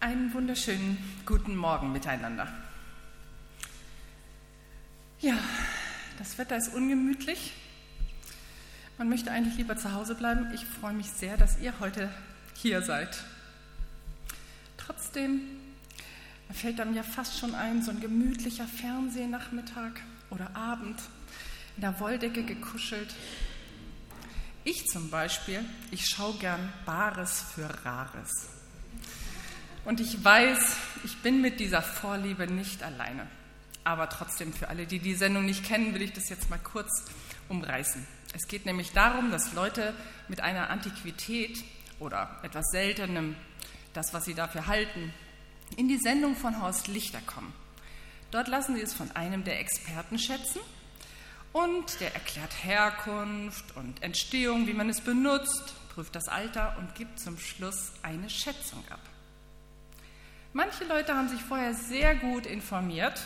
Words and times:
Einen 0.00 0.32
wunderschönen 0.32 0.96
guten 1.26 1.54
Morgen 1.54 1.92
miteinander. 1.92 2.48
Ja, 5.20 5.36
das 6.18 6.38
Wetter 6.38 6.56
ist 6.56 6.72
ungemütlich. 6.72 7.52
Man 8.96 9.10
möchte 9.10 9.30
eigentlich 9.30 9.58
lieber 9.58 9.76
zu 9.76 9.92
Hause 9.92 10.14
bleiben. 10.14 10.50
Ich 10.54 10.64
freue 10.64 10.94
mich 10.94 11.10
sehr, 11.10 11.36
dass 11.36 11.58
ihr 11.58 11.74
heute 11.80 12.08
hier 12.54 12.80
seid. 12.80 13.22
Trotzdem 14.78 15.42
fällt 16.50 16.80
einem 16.80 16.94
ja 16.94 17.02
fast 17.02 17.38
schon 17.38 17.54
ein, 17.54 17.82
so 17.82 17.90
ein 17.90 18.00
gemütlicher 18.00 18.66
Fernsehnachmittag 18.66 19.92
oder 20.30 20.56
Abend 20.56 20.98
in 21.76 21.82
der 21.82 22.00
Wolldecke 22.00 22.42
gekuschelt. 22.42 23.14
Ich 24.64 24.86
zum 24.86 25.10
Beispiel, 25.10 25.62
ich 25.90 26.06
schaue 26.06 26.38
gern 26.38 26.72
Bares 26.86 27.44
für 27.54 27.68
Rares. 27.84 28.48
Und 29.84 30.00
ich 30.00 30.22
weiß, 30.22 30.76
ich 31.04 31.18
bin 31.22 31.40
mit 31.40 31.58
dieser 31.60 31.82
Vorliebe 31.82 32.46
nicht 32.46 32.82
alleine. 32.82 33.26
Aber 33.82 34.08
trotzdem, 34.08 34.52
für 34.52 34.68
alle, 34.68 34.86
die 34.86 34.98
die 34.98 35.14
Sendung 35.14 35.46
nicht 35.46 35.64
kennen, 35.64 35.94
will 35.94 36.02
ich 36.02 36.12
das 36.12 36.28
jetzt 36.28 36.50
mal 36.50 36.58
kurz 36.58 37.04
umreißen. 37.48 38.06
Es 38.34 38.46
geht 38.46 38.66
nämlich 38.66 38.92
darum, 38.92 39.30
dass 39.30 39.54
Leute 39.54 39.94
mit 40.28 40.40
einer 40.40 40.70
Antiquität 40.70 41.64
oder 41.98 42.38
etwas 42.42 42.66
Seltenem, 42.70 43.36
das, 43.92 44.12
was 44.12 44.24
sie 44.24 44.34
dafür 44.34 44.66
halten, 44.66 45.12
in 45.76 45.88
die 45.88 45.98
Sendung 45.98 46.36
von 46.36 46.60
Horst 46.60 46.88
Lichter 46.88 47.20
kommen. 47.26 47.52
Dort 48.30 48.48
lassen 48.48 48.76
sie 48.76 48.82
es 48.82 48.94
von 48.94 49.10
einem 49.12 49.44
der 49.44 49.58
Experten 49.58 50.18
schätzen 50.18 50.60
und 51.52 52.00
der 52.00 52.14
erklärt 52.14 52.52
Herkunft 52.62 53.76
und 53.76 54.02
Entstehung, 54.02 54.68
wie 54.68 54.72
man 54.72 54.88
es 54.88 55.00
benutzt, 55.00 55.74
prüft 55.94 56.14
das 56.14 56.28
Alter 56.28 56.76
und 56.78 56.94
gibt 56.94 57.18
zum 57.18 57.38
Schluss 57.38 57.92
eine 58.02 58.30
Schätzung 58.30 58.84
ab. 58.90 59.00
Manche 60.52 60.84
Leute 60.84 61.14
haben 61.14 61.28
sich 61.28 61.40
vorher 61.40 61.74
sehr 61.74 62.16
gut 62.16 62.46
informiert 62.46 63.20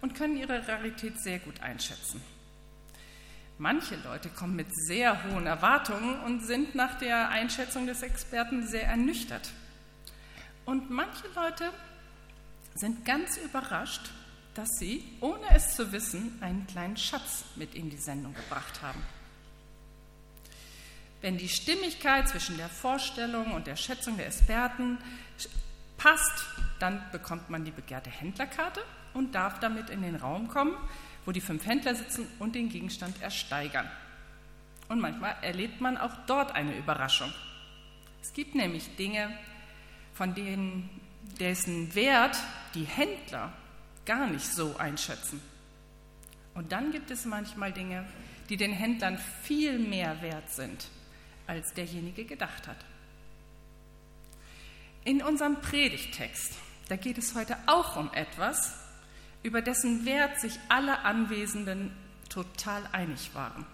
und 0.00 0.14
können 0.14 0.36
ihre 0.36 0.66
Rarität 0.68 1.20
sehr 1.20 1.40
gut 1.40 1.60
einschätzen. 1.60 2.22
Manche 3.58 3.96
Leute 3.96 4.28
kommen 4.28 4.56
mit 4.56 4.68
sehr 4.74 5.24
hohen 5.24 5.46
Erwartungen 5.46 6.20
und 6.20 6.40
sind 6.44 6.74
nach 6.74 6.98
der 6.98 7.28
Einschätzung 7.28 7.86
des 7.86 8.02
Experten 8.02 8.66
sehr 8.66 8.86
ernüchtert. 8.86 9.50
Und 10.64 10.90
manche 10.90 11.26
Leute 11.34 11.70
sind 12.74 13.04
ganz 13.04 13.36
überrascht, 13.36 14.10
dass 14.54 14.68
sie, 14.78 15.04
ohne 15.20 15.44
es 15.54 15.74
zu 15.76 15.92
wissen, 15.92 16.38
einen 16.40 16.66
kleinen 16.66 16.96
Schatz 16.96 17.44
mit 17.56 17.74
in 17.74 17.90
die 17.90 17.96
Sendung 17.96 18.34
gebracht 18.34 18.82
haben. 18.82 19.02
Wenn 21.20 21.38
die 21.38 21.48
Stimmigkeit 21.48 22.28
zwischen 22.28 22.56
der 22.56 22.68
Vorstellung 22.68 23.52
und 23.52 23.66
der 23.66 23.76
Schätzung 23.76 24.16
der 24.16 24.26
Experten 24.26 24.98
passt, 26.02 26.44
dann 26.80 27.00
bekommt 27.12 27.48
man 27.48 27.64
die 27.64 27.70
begehrte 27.70 28.10
Händlerkarte 28.10 28.82
und 29.14 29.34
darf 29.34 29.60
damit 29.60 29.88
in 29.88 30.02
den 30.02 30.16
Raum 30.16 30.48
kommen, 30.48 30.74
wo 31.24 31.30
die 31.30 31.40
fünf 31.40 31.64
Händler 31.64 31.94
sitzen 31.94 32.26
und 32.40 32.56
den 32.56 32.68
Gegenstand 32.68 33.22
ersteigern. 33.22 33.88
Und 34.88 35.00
manchmal 35.00 35.36
erlebt 35.42 35.80
man 35.80 35.96
auch 35.96 36.12
dort 36.26 36.52
eine 36.56 36.76
Überraschung. 36.76 37.32
Es 38.20 38.32
gibt 38.32 38.56
nämlich 38.56 38.96
Dinge, 38.96 39.30
von 40.12 40.34
denen 40.34 40.90
dessen 41.38 41.94
Wert 41.94 42.36
die 42.74 42.84
Händler 42.84 43.52
gar 44.04 44.26
nicht 44.26 44.44
so 44.44 44.76
einschätzen. 44.76 45.40
Und 46.54 46.72
dann 46.72 46.90
gibt 46.90 47.12
es 47.12 47.24
manchmal 47.24 47.72
Dinge, 47.72 48.04
die 48.48 48.56
den 48.56 48.72
Händlern 48.72 49.18
viel 49.44 49.78
mehr 49.78 50.20
wert 50.20 50.50
sind, 50.50 50.88
als 51.46 51.72
derjenige 51.72 52.24
gedacht 52.24 52.66
hat. 52.66 52.76
In 55.04 55.22
unserem 55.22 55.56
Predigtext, 55.60 56.52
da 56.88 56.96
geht 56.96 57.18
es 57.18 57.34
heute 57.34 57.56
auch 57.66 57.96
um 57.96 58.12
etwas, 58.12 58.74
über 59.42 59.60
dessen 59.60 60.06
Wert 60.06 60.40
sich 60.40 60.58
alle 60.68 61.00
Anwesenden 61.00 61.90
total 62.28 62.86
einig 62.92 63.34
waren. 63.34 63.66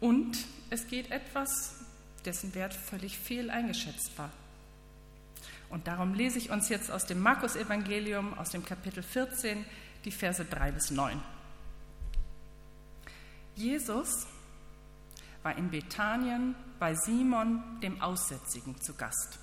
Und 0.00 0.36
es 0.68 0.86
geht 0.86 1.10
etwas, 1.10 1.76
dessen 2.24 2.54
Wert 2.54 2.74
völlig 2.74 3.18
fehl 3.18 3.50
eingeschätzt 3.50 4.16
war. 4.18 4.30
Und 5.70 5.86
darum 5.86 6.14
lese 6.14 6.38
ich 6.38 6.50
uns 6.50 6.68
jetzt 6.68 6.90
aus 6.90 7.06
dem 7.06 7.20
Markus-Evangelium, 7.20 8.38
aus 8.38 8.50
dem 8.50 8.64
Kapitel 8.64 9.02
14, 9.02 9.64
die 10.04 10.10
Verse 10.10 10.44
3 10.44 10.72
bis 10.72 10.90
9. 10.90 11.20
Jesus 13.54 14.26
war 15.42 15.56
in 15.56 15.70
Bethanien 15.70 16.54
bei 16.78 16.94
Simon, 16.94 17.62
dem 17.82 18.00
Aussätzigen, 18.00 18.80
zu 18.80 18.94
Gast. 18.94 19.38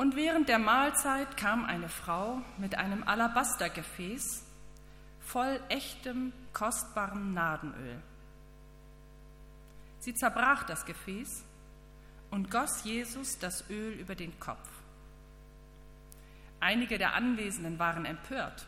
Und 0.00 0.16
während 0.16 0.48
der 0.48 0.58
Mahlzeit 0.58 1.36
kam 1.36 1.66
eine 1.66 1.90
Frau 1.90 2.40
mit 2.56 2.74
einem 2.74 3.02
Alabastergefäß 3.06 4.42
voll 5.20 5.60
echtem, 5.68 6.32
kostbarem 6.54 7.34
Nadenöl. 7.34 8.00
Sie 9.98 10.14
zerbrach 10.14 10.62
das 10.62 10.86
Gefäß 10.86 11.44
und 12.30 12.50
goss 12.50 12.82
Jesus 12.82 13.38
das 13.40 13.68
Öl 13.68 13.92
über 13.92 14.14
den 14.14 14.40
Kopf. 14.40 14.66
Einige 16.60 16.96
der 16.96 17.12
Anwesenden 17.12 17.78
waren 17.78 18.06
empört. 18.06 18.66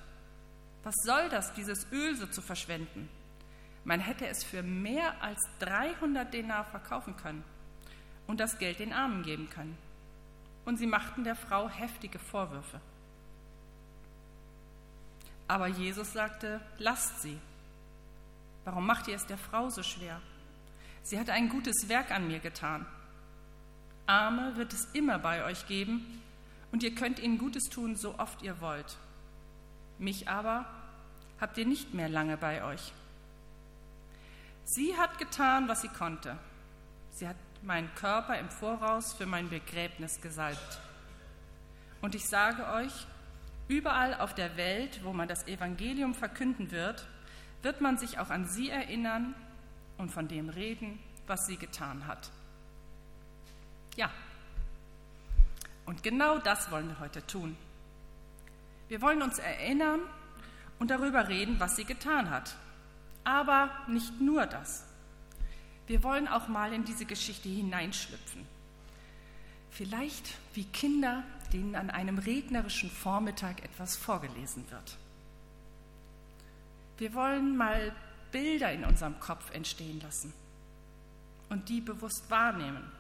Was 0.83 0.97
soll 1.03 1.31
das, 1.31 1.55
dieses 1.55 1.91
Öl 1.93 2.15
so 2.15 2.27
zu 2.27 2.43
verschwenden? 2.43 3.09
Man 3.85 4.01
hätte 4.01 4.27
es 4.27 4.45
für 4.45 4.63
mehr 4.63 5.23
als 5.23 5.41
300 5.61 6.35
Denar 6.35 6.67
verkaufen 6.67 7.17
können 7.17 7.43
und 8.27 8.39
das 8.39 8.59
Geld 8.59 8.81
den 8.81 8.93
Armen 8.93 9.23
geben 9.23 9.49
können. 9.49 9.79
Und 10.65 10.77
sie 10.77 10.87
machten 10.87 11.25
der 11.25 11.35
Frau 11.35 11.69
heftige 11.69 12.19
Vorwürfe. 12.19 12.81
Aber 15.49 15.67
Jesus 15.67 16.13
sagte, 16.13 16.61
lasst 16.79 17.23
sie. 17.23 17.39
Warum 18.65 18.87
macht 18.87 19.09
ihr 19.09 19.17
es 19.17 19.27
der 19.27 19.39
Frau 19.39 19.71
so 19.71 19.83
schwer? 19.83 20.21
Sie 21.03 21.19
hat 21.19 21.31
ein 21.31 21.49
gutes 21.49 21.89
Werk 21.89 22.11
an 22.13 22.29
mir 22.29 22.39
getan. 22.39 22.87
Arme 24.07 24.57
wird 24.57 24.73
es 24.73 24.87
immer 24.93 25.19
bei 25.19 25.45
euch 25.45 25.67
geben 25.67 26.23
und 26.71 26.83
ihr 26.83 26.95
könnt 26.95 27.19
ihnen 27.19 27.39
Gutes 27.39 27.65
tun, 27.65 27.97
so 27.97 28.19
oft 28.19 28.43
ihr 28.43 28.61
wollt. 28.61 28.97
Mich 29.99 30.29
aber 30.29 30.65
habt 31.41 31.59
ihr 31.59 31.67
nicht 31.67 31.93
mehr 31.93 32.09
lange 32.09 32.37
bei 32.37 32.65
euch. 32.65 32.93
Sie 34.65 34.97
hat 34.97 35.19
getan, 35.19 35.69
was 35.69 35.83
sie 35.83 35.89
konnte. 35.89 36.37
Sie 37.11 37.29
hat 37.29 37.37
meinen 37.63 37.95
Körper 37.95 38.39
im 38.39 38.49
Voraus 38.51 39.13
für 39.13 39.27
mein 39.27 39.49
Begräbnis 39.49 40.21
gesalbt. 40.21 40.81
Und 42.01 42.15
ich 42.15 42.29
sage 42.29 42.67
euch, 42.69 43.07
überall 43.69 44.15
auf 44.15 44.35
der 44.35 44.57
Welt, 44.57 45.01
wo 45.05 45.13
man 45.13 45.29
das 45.29 45.47
Evangelium 45.47 46.15
verkünden 46.15 46.71
wird, 46.71 47.07
wird 47.63 47.81
man 47.81 47.97
sich 47.97 48.19
auch 48.19 48.31
an 48.31 48.47
sie 48.47 48.71
erinnern 48.71 49.35
und 49.99 50.11
von 50.11 50.29
dem 50.29 50.49
reden, 50.49 50.99
was 51.27 51.47
sie 51.47 51.57
getan 51.57 52.07
hat. 52.07 52.31
Ja. 53.97 54.11
Und 55.87 56.03
genau 56.03 56.39
das 56.39 56.71
wollen 56.71 56.89
wir 56.89 56.99
heute 56.99 57.25
tun. 57.27 57.57
Wir 58.89 59.01
wollen 59.01 59.23
uns 59.23 59.39
erinnern 59.39 60.01
und 60.79 60.91
darüber 60.91 61.29
reden, 61.29 61.61
was 61.61 61.77
sie 61.77 61.85
getan 61.85 62.31
hat. 62.31 62.57
Aber 63.25 63.71
nicht 63.87 64.21
nur 64.21 64.47
das. 64.47 64.85
Wir 65.87 66.03
wollen 66.03 66.29
auch 66.29 66.49
mal 66.49 66.73
in 66.73 66.85
diese 66.85 67.05
Geschichte 67.05 67.49
hineinschlüpfen. 67.49 68.47
Vielleicht 69.71 70.35
wie 70.55 70.65
Kinder, 70.65 71.25
denen 71.53 71.75
an 71.75 71.91
einem 71.91 72.19
regnerischen 72.19 72.91
Vormittag 72.91 73.63
etwas 73.65 73.97
vorgelesen 73.97 74.71
wird. 74.71 74.97
Wir 76.99 77.15
wollen 77.15 77.57
mal 77.57 77.93
Bilder 78.31 78.73
in 78.73 78.85
unserem 78.85 79.19
Kopf 79.19 79.51
entstehen 79.53 80.01
lassen 80.01 80.33
und 81.49 81.69
die 81.69 81.81
bewusst 81.81 82.31
wahrnehmen 82.31 82.91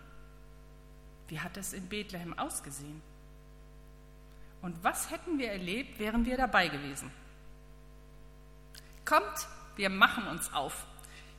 wie 1.33 1.41
hat 1.41 1.57
es 1.57 1.73
in 1.73 1.89
Bethlehem 1.89 2.39
ausgesehen? 2.39 3.01
Und 4.61 4.85
was 4.85 5.11
hätten 5.11 5.39
wir 5.39 5.51
erlebt, 5.51 5.99
wären 5.99 6.27
wir 6.27 6.37
dabei 6.37 6.69
gewesen? 6.69 7.11
Kommt, 9.07 9.49
wir 9.77 9.89
machen 9.89 10.27
uns 10.27 10.53
auf. 10.53 10.85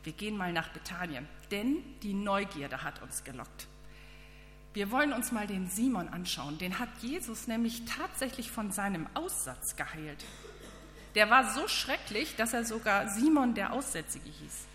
Wir 0.03 0.13
gehen 0.13 0.38
mal 0.38 0.51
nach 0.51 0.69
Bethanien, 0.69 1.27
denn 1.51 1.77
die 2.01 2.13
Neugierde 2.13 2.83
hat 2.83 3.01
uns 3.01 3.23
gelockt. 3.23 3.67
Wir 4.73 4.89
wollen 4.89 5.13
uns 5.13 5.31
mal 5.31 5.45
den 5.45 5.69
Simon 5.69 6.09
anschauen. 6.09 6.57
Den 6.57 6.79
hat 6.79 6.89
Jesus 7.00 7.47
nämlich 7.47 7.85
tatsächlich 7.85 8.51
von 8.51 8.71
seinem 8.71 9.07
Aussatz 9.13 9.75
geheilt. 9.75 10.25
Der 11.15 11.29
war 11.29 11.53
so 11.53 11.67
schrecklich, 11.67 12.35
dass 12.35 12.53
er 12.53 12.65
sogar 12.65 13.07
Simon 13.07 13.53
der 13.53 13.71
Aussätzige 13.71 14.29
hieß. 14.29 14.67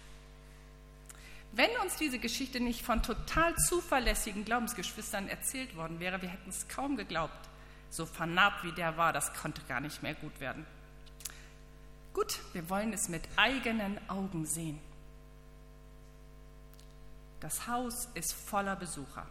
Wenn 1.52 1.70
uns 1.82 1.96
diese 1.96 2.20
Geschichte 2.20 2.60
nicht 2.60 2.82
von 2.82 3.02
total 3.02 3.56
zuverlässigen 3.56 4.44
Glaubensgeschwistern 4.44 5.28
erzählt 5.28 5.74
worden 5.76 5.98
wäre, 5.98 6.22
wir 6.22 6.28
hätten 6.28 6.50
es 6.50 6.68
kaum 6.68 6.96
geglaubt. 6.96 7.48
So 7.90 8.06
vernarbt 8.06 8.64
wie 8.64 8.72
der 8.72 8.96
war, 8.96 9.12
das 9.12 9.34
konnte 9.34 9.62
gar 9.62 9.80
nicht 9.80 10.02
mehr 10.02 10.14
gut 10.14 10.38
werden. 10.40 10.64
Gut, 12.12 12.38
wir 12.52 12.68
wollen 12.70 12.92
es 12.92 13.08
mit 13.08 13.22
eigenen 13.36 13.98
Augen 14.08 14.46
sehen. 14.46 14.78
Das 17.40 17.68
Haus 17.68 18.08
ist 18.14 18.32
voller 18.32 18.76
Besucher. 18.76 19.26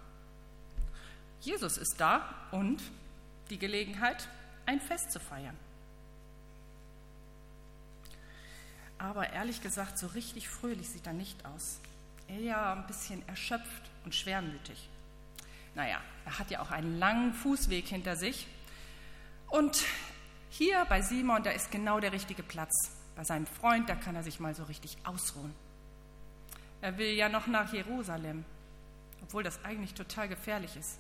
Jesus 1.42 1.77
ist 1.77 1.95
da 2.00 2.33
und 2.51 2.81
die 3.50 3.59
Gelegenheit, 3.59 4.27
ein 4.65 4.80
Fest 4.81 5.12
zu 5.12 5.19
feiern. 5.19 5.57
Aber 8.98 9.30
ehrlich 9.30 9.62
gesagt, 9.62 9.98
so 9.98 10.07
richtig 10.07 10.50
fröhlich 10.50 10.89
sieht 10.89 11.06
er 11.06 11.13
nicht 11.13 11.45
aus. 11.45 11.80
Eher 12.27 12.74
ein 12.74 12.88
bisschen 12.88 13.27
erschöpft 13.27 13.83
und 14.04 14.15
schwermütig. 14.15 14.89
Naja, 15.75 16.01
er 16.25 16.39
hat 16.39 16.50
ja 16.50 16.62
auch 16.62 16.71
einen 16.71 16.98
langen 16.98 17.33
Fußweg 17.33 17.88
hinter 17.88 18.15
sich. 18.15 18.48
Und 19.50 19.86
hier 20.50 20.83
bei 20.86 21.01
Simon, 21.01 21.44
da 21.44 21.51
ist 21.51 21.71
genau 21.71 22.00
der 22.00 22.12
richtige 22.12 22.44
Platz. 22.44 22.74
Bei 23.15 23.24
seinem 23.24 23.45
Freund, 23.45 23.88
da 23.88 23.95
kann 23.95 24.15
er 24.15 24.24
sich 24.24 24.39
mal 24.39 24.56
so 24.56 24.63
richtig 24.63 24.98
ausruhen. 25.03 25.53
Er 26.88 26.98
will 26.98 27.16
ja 27.16 27.28
noch 27.28 27.48
nach 27.48 27.74
Jerusalem, 27.74 28.45
obwohl 29.22 29.44
das 29.44 29.62
eigentlich 29.66 29.94
total 29.94 30.30
gefährlich 30.30 30.78
ist. 30.78 30.98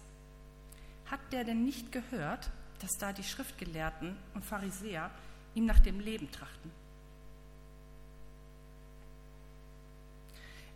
Hat 1.09 1.21
der 1.31 1.45
denn 1.45 1.63
nicht 1.63 1.93
gehört, 1.93 2.51
dass 2.79 2.97
da 2.97 3.13
die 3.13 3.23
Schriftgelehrten 3.23 4.17
und 4.33 4.43
Pharisäer 4.43 5.09
ihm 5.55 5.65
nach 5.65 5.79
dem 5.79 6.01
Leben 6.01 6.29
trachten? 6.29 6.71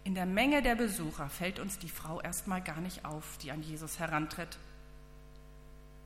In 0.05 0.15
der 0.15 0.25
Menge 0.25 0.61
der 0.61 0.75
Besucher 0.75 1.27
fällt 1.27 1.59
uns 1.59 1.77
die 1.77 1.89
Frau 1.89 2.21
erstmal 2.21 2.61
gar 2.61 2.79
nicht 2.79 3.03
auf, 3.03 3.37
die 3.39 3.51
an 3.51 3.63
Jesus 3.63 3.99
herantritt. 3.99 4.57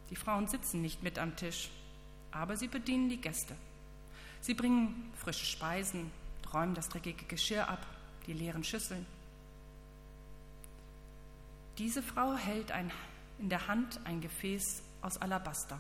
Die 0.10 0.16
Frauen 0.16 0.48
sitzen 0.48 0.82
nicht 0.82 1.04
mit 1.04 1.20
am 1.20 1.36
Tisch, 1.36 1.70
aber 2.32 2.58
sie 2.58 2.68
bedienen 2.68 3.10
die 3.10 3.22
Gäste. 3.22 3.56
Sie 4.42 4.56
bringen 4.56 5.14
frische 5.16 5.46
Speisen, 5.46 6.10
räumen 6.52 6.74
das 6.74 6.90
dreckige 6.90 7.26
Geschirr 7.26 7.70
ab, 7.70 7.86
die 8.26 8.34
leeren 8.34 8.64
Schüsseln. 8.64 9.06
Diese 11.78 12.02
Frau 12.02 12.36
hält 12.36 12.72
ein, 12.72 12.92
in 13.40 13.50
der 13.50 13.68
Hand 13.68 14.00
ein 14.06 14.22
Gefäß 14.22 14.82
aus 15.02 15.18
Alabaster, 15.18 15.80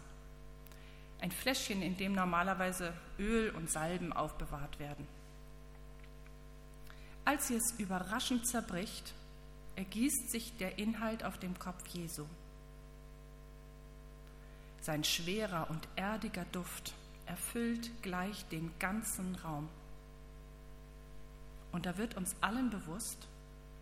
ein 1.21 1.31
Fläschchen, 1.31 1.81
in 1.81 1.97
dem 1.97 2.13
normalerweise 2.13 2.93
Öl 3.17 3.51
und 3.51 3.71
Salben 3.71 4.11
aufbewahrt 4.11 4.77
werden. 4.79 5.07
Als 7.23 7.47
sie 7.47 7.55
es 7.55 7.73
überraschend 7.79 8.47
zerbricht, 8.47 9.13
ergießt 9.75 10.29
sich 10.29 10.57
der 10.57 10.77
Inhalt 10.77 11.23
auf 11.23 11.39
dem 11.39 11.57
Kopf 11.57 11.85
Jesu. 11.87 12.25
Sein 14.81 15.03
schwerer 15.03 15.69
und 15.71 15.87
erdiger 15.95 16.45
Duft 16.51 16.93
erfüllt 17.25 17.89
gleich 18.03 18.45
den 18.49 18.71
ganzen 18.77 19.35
Raum. 19.35 19.67
Und 21.75 21.85
da 21.85 21.97
wird 21.97 22.15
uns 22.15 22.37
allen 22.39 22.69
bewusst, 22.69 23.27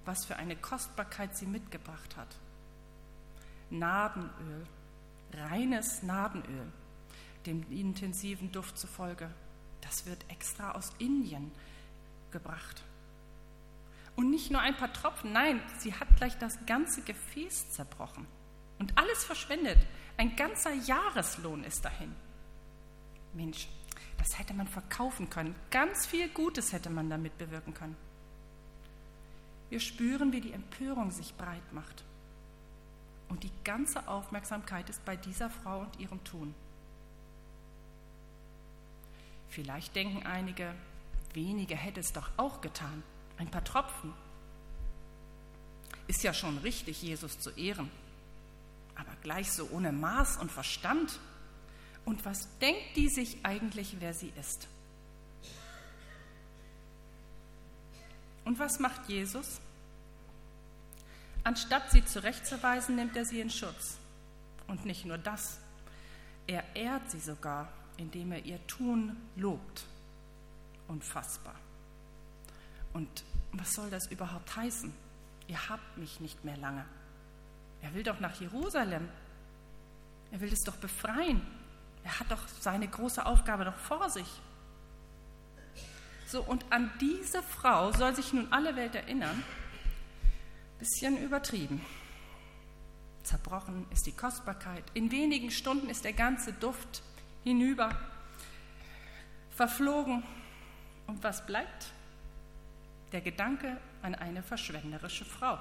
was 0.04 0.26
für 0.26 0.38
eine 0.38 0.56
Kostbarkeit 0.56 1.38
sie 1.38 1.46
mitgebracht 1.46 2.18
hat. 2.18 2.36
Nardenöl, 3.70 4.66
reines 5.32 6.02
Nardenöl, 6.02 6.72
dem 7.46 7.72
intensiven 7.72 8.52
Duft 8.52 8.80
zufolge, 8.80 9.30
das 9.82 10.08
wird 10.08 10.26
extra 10.32 10.72
aus 10.72 10.92
Indien 10.98 11.52
gebracht. 12.32 12.82
Und 14.16 14.32
nicht 14.32 14.50
nur 14.50 14.62
ein 14.62 14.76
paar 14.76 14.92
Tropfen, 14.92 15.32
nein, 15.32 15.62
sie 15.78 15.94
hat 15.94 16.18
gleich 16.18 16.36
das 16.40 16.58
ganze 16.66 17.04
Gefäß 17.04 17.74
zerbrochen 17.74 18.26
und 18.80 18.98
alles 18.98 19.24
verschwendet. 19.24 19.78
Ein 20.18 20.36
ganzer 20.36 20.74
Jahreslohn 20.74 21.64
ist 21.64 21.86
dahin. 21.86 22.16
Mensch, 23.36 23.68
das 24.24 24.40
hätte 24.40 24.54
man 24.54 24.68
verkaufen 24.68 25.30
können. 25.30 25.54
Ganz 25.70 26.06
viel 26.06 26.30
Gutes 26.30 26.72
hätte 26.72 26.90
man 26.90 27.10
damit 27.10 27.38
bewirken 27.38 27.74
können. 27.74 27.98
Wir 29.70 29.82
spüren, 29.82 30.32
wie 30.32 30.40
die 30.40 30.54
Empörung 30.54 31.12
sich 31.12 31.36
breit 31.36 31.74
macht. 31.74 32.06
Und 33.28 33.44
die 33.44 33.52
ganze 33.66 34.08
Aufmerksamkeit 34.08 34.90
ist 34.90 35.04
bei 35.04 35.18
dieser 35.18 35.50
Frau 35.50 35.82
und 35.82 36.00
ihrem 36.00 36.24
Tun. 36.24 36.56
Vielleicht 39.50 39.94
denken 39.94 40.26
einige, 40.26 40.74
weniger 41.34 41.76
hätte 41.76 42.00
es 42.00 42.14
doch 42.14 42.30
auch 42.38 42.62
getan. 42.62 43.04
Ein 43.38 43.52
paar 43.52 43.66
Tropfen. 43.66 44.14
Ist 46.08 46.24
ja 46.24 46.34
schon 46.34 46.60
richtig, 46.60 47.02
Jesus 47.02 47.40
zu 47.40 47.50
ehren 47.52 47.92
aber 48.96 49.12
gleich 49.22 49.52
so 49.52 49.68
ohne 49.72 49.92
Maß 49.92 50.38
und 50.38 50.52
Verstand. 50.52 51.20
Und 52.06 52.26
was 52.26 52.48
denkt 52.60 52.96
die 52.96 53.10
sich 53.10 53.38
eigentlich, 53.44 53.96
wer 54.00 54.14
sie 54.14 54.32
ist? 54.40 54.68
Und 58.46 58.60
was 58.60 58.80
macht 58.80 59.08
Jesus? 59.08 59.62
Anstatt 61.44 61.92
sie 61.92 62.06
zurechtzuweisen, 62.06 62.96
nimmt 62.96 63.16
er 63.16 63.26
sie 63.26 63.40
in 63.40 63.50
Schutz. 63.50 63.98
Und 64.68 64.86
nicht 64.86 65.06
nur 65.06 65.18
das, 65.18 65.60
er 66.48 66.64
ehrt 66.76 67.10
sie 67.12 67.20
sogar, 67.20 67.70
indem 67.98 68.32
er 68.32 68.44
ihr 68.46 68.66
Tun 68.68 69.16
lobt. 69.36 69.86
Unfassbar. 70.88 71.56
Und 72.94 73.24
was 73.54 73.74
soll 73.74 73.90
das 73.90 74.08
überhaupt 74.12 74.56
heißen? 74.56 74.94
Ihr 75.48 75.70
habt 75.70 75.98
mich 75.98 76.20
nicht 76.20 76.44
mehr 76.44 76.58
lange. 76.58 76.86
Er 77.82 77.94
will 77.94 78.04
doch 78.04 78.20
nach 78.20 78.40
Jerusalem. 78.40 79.10
Er 80.32 80.42
will 80.42 80.52
es 80.52 80.62
doch 80.62 80.76
befreien. 80.78 81.42
Er 82.04 82.20
hat 82.20 82.32
doch 82.32 82.48
seine 82.60 82.88
große 82.88 83.26
Aufgabe 83.26 83.66
noch 83.66 83.78
vor 83.78 84.10
sich. 84.10 84.28
So, 86.28 86.42
und 86.42 86.66
an 86.72 86.92
diese 87.00 87.44
Frau 87.44 87.92
soll 87.92 88.16
sich 88.16 88.34
nun 88.34 88.52
alle 88.52 88.76
Welt 88.76 88.96
erinnern. 88.96 89.44
Bisschen 90.80 91.18
übertrieben. 91.18 91.86
Zerbrochen 93.24 93.86
ist 93.92 94.06
die 94.06 94.12
Kostbarkeit. 94.12 94.84
In 94.94 95.12
wenigen 95.12 95.52
Stunden 95.52 95.90
ist 95.90 96.04
der 96.04 96.14
ganze 96.14 96.52
Duft 96.54 97.02
hinüber, 97.44 97.98
verflogen. 99.52 100.24
Und 101.08 101.24
was 101.24 101.46
bleibt? 101.46 101.92
Der 103.12 103.22
Gedanke 103.22 103.78
an 104.02 104.16
eine 104.16 104.42
verschwenderische 104.42 105.26
Frau. 105.26 105.60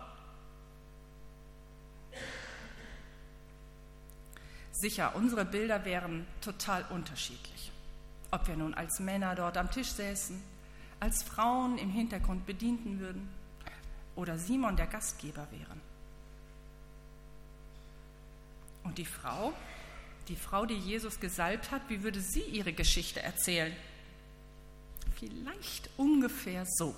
Sicher, 4.83 5.15
unsere 5.15 5.45
Bilder 5.45 5.85
wären 5.85 6.27
total 6.41 6.85
unterschiedlich. 6.91 7.71
Ob 8.33 8.49
wir 8.49 8.57
nun 8.57 8.75
als 8.75 8.99
Männer 8.99 9.37
dort 9.37 9.57
am 9.57 9.71
Tisch 9.71 9.93
säßen, 9.93 10.43
als 10.99 11.23
Frauen 11.23 11.79
im 11.79 11.89
Hintergrund 11.89 12.47
bedienten 12.47 12.99
würden 12.99 13.29
oder 14.17 14.37
Simon 14.41 14.75
der 14.75 14.89
Gastgeber 14.89 15.47
wären. 15.53 15.81
Und 18.83 18.99
die 18.99 19.05
Frau, 19.05 19.53
die 20.27 20.35
Frau, 20.35 20.67
die 20.67 20.79
Jesus 20.79 21.21
gesalbt 21.21 21.71
hat, 21.71 21.83
wie 21.89 22.03
würde 22.03 22.21
sie 22.21 22.43
ihre 22.43 22.73
Geschichte 22.73 23.23
erzählen? 23.23 23.73
Vielleicht 25.15 25.91
ungefähr 25.97 26.65
so. 26.67 26.93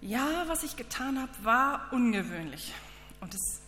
Ja, 0.00 0.42
was 0.48 0.64
ich 0.64 0.74
getan 0.74 1.20
habe, 1.20 1.44
war 1.44 1.92
ungewöhnlich. 1.92 2.74
Und 3.20 3.32
es 3.32 3.60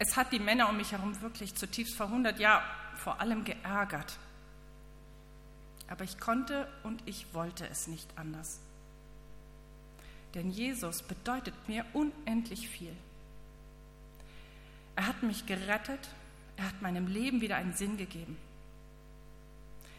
es 0.00 0.16
hat 0.16 0.32
die 0.32 0.38
Männer 0.38 0.70
um 0.70 0.78
mich 0.78 0.92
herum 0.92 1.20
wirklich 1.20 1.54
zutiefst 1.54 1.94
verwundert, 1.94 2.40
ja, 2.40 2.64
vor 2.96 3.20
allem 3.20 3.44
geärgert. 3.44 4.18
Aber 5.88 6.04
ich 6.04 6.18
konnte 6.18 6.66
und 6.84 7.02
ich 7.04 7.34
wollte 7.34 7.68
es 7.68 7.86
nicht 7.86 8.08
anders. 8.16 8.60
Denn 10.34 10.50
Jesus 10.50 11.02
bedeutet 11.02 11.54
mir 11.68 11.84
unendlich 11.92 12.70
viel. 12.70 12.96
Er 14.96 15.06
hat 15.06 15.22
mich 15.22 15.44
gerettet, 15.44 16.08
er 16.56 16.68
hat 16.68 16.80
meinem 16.80 17.06
Leben 17.06 17.42
wieder 17.42 17.56
einen 17.56 17.74
Sinn 17.74 17.98
gegeben. 17.98 18.38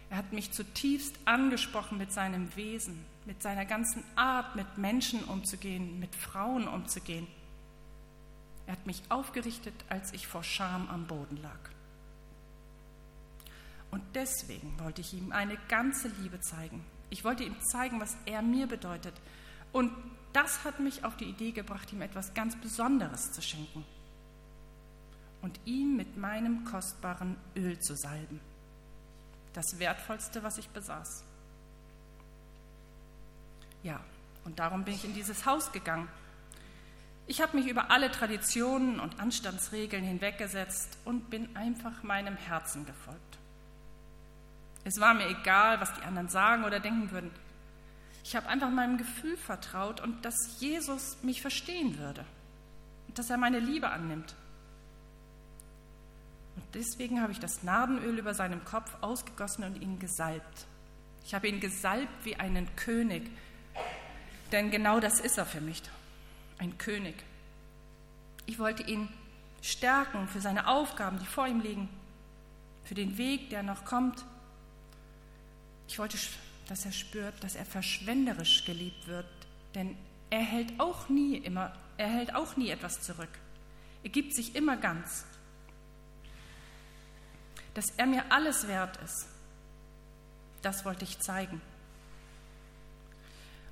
Er 0.09 0.17
hat 0.17 0.33
mich 0.33 0.51
zutiefst 0.51 1.15
angesprochen 1.25 1.99
mit 1.99 2.11
seinem 2.11 2.55
Wesen, 2.55 3.05
mit 3.27 3.43
seiner 3.43 3.65
ganzen 3.65 4.03
Art, 4.15 4.55
mit 4.55 4.79
Menschen 4.79 5.23
umzugehen, 5.25 5.99
mit 5.99 6.15
Frauen 6.15 6.67
umzugehen. 6.67 7.27
Er 8.71 8.77
hat 8.77 8.87
mich 8.87 9.03
aufgerichtet, 9.09 9.73
als 9.89 10.13
ich 10.13 10.27
vor 10.27 10.45
Scham 10.45 10.87
am 10.87 11.05
Boden 11.05 11.35
lag. 11.43 11.59
Und 13.91 14.01
deswegen 14.15 14.79
wollte 14.79 15.01
ich 15.01 15.13
ihm 15.13 15.33
eine 15.33 15.57
ganze 15.67 16.07
Liebe 16.07 16.39
zeigen. 16.39 16.85
Ich 17.09 17.25
wollte 17.25 17.43
ihm 17.43 17.59
zeigen, 17.59 17.99
was 17.99 18.15
er 18.25 18.41
mir 18.41 18.67
bedeutet. 18.67 19.13
Und 19.73 19.91
das 20.31 20.63
hat 20.63 20.79
mich 20.79 21.03
auf 21.03 21.17
die 21.17 21.25
Idee 21.25 21.51
gebracht, 21.51 21.91
ihm 21.91 22.01
etwas 22.01 22.33
ganz 22.33 22.55
Besonderes 22.61 23.33
zu 23.33 23.41
schenken. 23.41 23.83
Und 25.41 25.59
ihn 25.65 25.97
mit 25.97 26.15
meinem 26.15 26.63
kostbaren 26.63 27.35
Öl 27.57 27.77
zu 27.77 27.97
salben. 27.97 28.39
Das 29.51 29.79
Wertvollste, 29.79 30.43
was 30.43 30.57
ich 30.57 30.69
besaß. 30.69 31.25
Ja, 33.83 33.99
und 34.45 34.59
darum 34.59 34.85
bin 34.85 34.93
ich 34.93 35.03
in 35.03 35.13
dieses 35.13 35.45
Haus 35.45 35.73
gegangen 35.73 36.07
ich 37.27 37.41
habe 37.41 37.57
mich 37.57 37.67
über 37.67 37.91
alle 37.91 38.11
Traditionen 38.11 38.99
und 38.99 39.19
Anstandsregeln 39.19 40.03
hinweggesetzt 40.03 40.97
und 41.05 41.29
bin 41.29 41.55
einfach 41.55 42.03
meinem 42.03 42.35
Herzen 42.35 42.85
gefolgt. 42.85 43.37
Es 44.83 44.99
war 44.99 45.13
mir 45.13 45.27
egal, 45.27 45.79
was 45.79 45.93
die 45.93 46.01
anderen 46.01 46.27
sagen 46.27 46.63
oder 46.63 46.79
denken 46.79 47.11
würden. 47.11 47.31
Ich 48.23 48.35
habe 48.35 48.47
einfach 48.49 48.69
meinem 48.69 48.97
Gefühl 48.97 49.37
vertraut 49.37 50.01
und 50.01 50.25
dass 50.25 50.59
Jesus 50.59 51.17
mich 51.23 51.41
verstehen 51.41 51.97
würde. 51.97 52.25
dass 53.13 53.29
er 53.29 53.35
meine 53.35 53.59
Liebe 53.59 53.89
annimmt. 53.89 54.35
Und 56.55 56.63
deswegen 56.73 57.21
habe 57.21 57.33
ich 57.33 57.39
das 57.39 57.61
Nardenöl 57.61 58.17
über 58.17 58.33
seinem 58.33 58.63
Kopf 58.63 58.89
ausgegossen 59.01 59.65
und 59.65 59.81
ihn 59.81 59.99
gesalbt. 59.99 60.65
Ich 61.25 61.33
habe 61.33 61.49
ihn 61.49 61.59
gesalbt 61.59 62.23
wie 62.23 62.37
einen 62.37 62.73
König, 62.77 63.29
denn 64.53 64.71
genau 64.71 65.01
das 65.01 65.19
ist 65.19 65.37
er 65.37 65.45
für 65.45 65.59
mich, 65.59 65.81
ein 66.61 66.77
König. 66.77 67.15
Ich 68.45 68.59
wollte 68.59 68.83
ihn 68.83 69.09
stärken 69.61 70.27
für 70.27 70.39
seine 70.39 70.67
Aufgaben, 70.67 71.17
die 71.19 71.25
vor 71.25 71.47
ihm 71.47 71.59
liegen, 71.59 71.89
für 72.83 72.93
den 72.93 73.17
Weg, 73.17 73.49
der 73.49 73.63
noch 73.63 73.83
kommt. 73.83 74.23
Ich 75.87 75.97
wollte, 75.97 76.17
dass 76.67 76.85
er 76.85 76.91
spürt, 76.91 77.43
dass 77.43 77.55
er 77.55 77.65
verschwenderisch 77.65 78.63
geliebt 78.65 79.07
wird, 79.07 79.25
denn 79.73 79.97
er 80.29 80.41
hält 80.41 80.79
auch 80.79 81.09
nie 81.09 81.37
immer, 81.37 81.73
er 81.97 82.07
hält 82.07 82.35
auch 82.35 82.55
nie 82.55 82.69
etwas 82.69 83.01
zurück. 83.01 83.39
Er 84.03 84.09
gibt 84.09 84.33
sich 84.33 84.55
immer 84.55 84.77
ganz. 84.77 85.25
Dass 87.73 87.89
er 87.97 88.05
mir 88.05 88.31
alles 88.31 88.67
wert 88.67 88.97
ist, 89.03 89.27
das 90.61 90.85
wollte 90.85 91.05
ich 91.05 91.19
zeigen. 91.19 91.59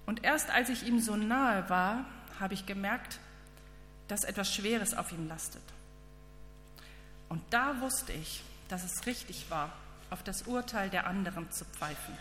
Und 0.07 0.23
erst 0.23 0.49
als 0.49 0.69
ich 0.69 0.87
ihm 0.87 0.99
so 0.99 1.15
nahe 1.15 1.69
war, 1.69 2.05
habe 2.39 2.53
ich 2.53 2.65
gemerkt, 2.65 3.19
dass 4.07 4.23
etwas 4.23 4.53
Schweres 4.53 4.93
auf 4.93 5.11
ihm 5.11 5.27
lastet. 5.27 5.63
Und 7.29 7.41
da 7.51 7.79
wusste 7.81 8.11
ich, 8.13 8.41
dass 8.69 8.83
es 8.83 9.05
richtig 9.05 9.49
war, 9.49 9.71
auf 10.09 10.23
das 10.23 10.43
Urteil 10.43 10.89
der 10.89 11.05
anderen 11.05 11.51
zu 11.51 11.65
pfeifen. 11.65 12.17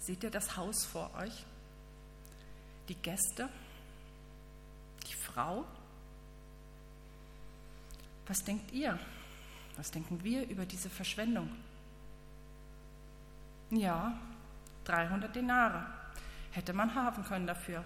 Seht 0.00 0.24
ihr 0.24 0.30
das 0.30 0.56
Haus 0.56 0.84
vor 0.86 1.14
euch? 1.14 1.44
Die 2.88 2.96
Gäste? 2.96 3.48
Die 5.06 5.14
Frau? 5.14 5.64
Was 8.26 8.38
denkt 8.42 8.72
ihr? 8.72 8.98
Was 9.76 9.90
denken 9.90 10.22
wir 10.24 10.48
über 10.48 10.66
diese 10.66 10.90
Verschwendung? 10.90 11.48
Ja, 13.70 14.18
300 14.90 15.34
Denare 15.34 15.86
hätte 16.52 16.72
man 16.72 16.94
haben 16.94 17.24
können 17.24 17.46
dafür 17.46 17.84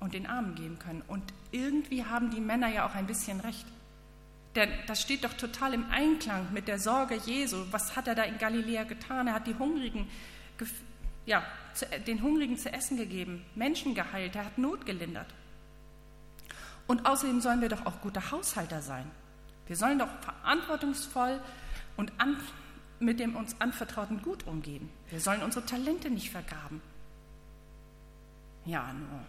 und 0.00 0.14
den 0.14 0.26
Armen 0.26 0.54
geben 0.54 0.78
können. 0.78 1.02
Und 1.06 1.22
irgendwie 1.52 2.04
haben 2.04 2.30
die 2.30 2.40
Männer 2.40 2.68
ja 2.68 2.86
auch 2.86 2.94
ein 2.94 3.06
bisschen 3.06 3.40
recht. 3.40 3.66
Denn 4.56 4.70
das 4.86 5.00
steht 5.00 5.22
doch 5.22 5.34
total 5.34 5.74
im 5.74 5.88
Einklang 5.90 6.52
mit 6.52 6.66
der 6.66 6.80
Sorge 6.80 7.14
Jesu. 7.14 7.64
Was 7.70 7.94
hat 7.94 8.08
er 8.08 8.16
da 8.16 8.24
in 8.24 8.38
Galiläa 8.38 8.82
getan? 8.84 9.28
Er 9.28 9.34
hat 9.34 9.46
die 9.46 9.54
Hungrigen, 9.54 10.08
ja, 11.26 11.44
den 12.06 12.22
Hungrigen 12.22 12.56
zu 12.56 12.72
essen 12.72 12.96
gegeben, 12.96 13.44
Menschen 13.54 13.94
geheilt, 13.94 14.34
er 14.34 14.46
hat 14.46 14.58
Not 14.58 14.86
gelindert. 14.86 15.32
Und 16.88 17.06
außerdem 17.06 17.40
sollen 17.40 17.60
wir 17.60 17.68
doch 17.68 17.86
auch 17.86 18.00
gute 18.00 18.32
Haushalter 18.32 18.82
sein. 18.82 19.08
Wir 19.68 19.76
sollen 19.76 20.00
doch 20.00 20.08
verantwortungsvoll 20.22 21.40
und 21.96 22.12
an, 22.18 22.36
mit 23.00 23.18
dem 23.18 23.34
uns 23.34 23.60
anvertrauten 23.60 24.22
Gut 24.22 24.46
umgehen. 24.46 24.88
Wir 25.08 25.20
sollen 25.20 25.42
unsere 25.42 25.66
Talente 25.66 26.10
nicht 26.10 26.30
vergraben. 26.30 26.80
Ja, 28.64 28.92
nur 28.92 29.20